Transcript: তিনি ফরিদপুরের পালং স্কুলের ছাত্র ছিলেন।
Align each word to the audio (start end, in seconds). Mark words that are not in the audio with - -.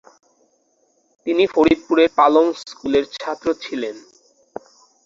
তিনি 1.27 1.43
ফরিদপুরের 1.53 2.09
পালং 2.17 2.45
স্কুলের 2.61 3.05
ছাত্র 3.15 3.47
ছিলেন। 3.63 3.95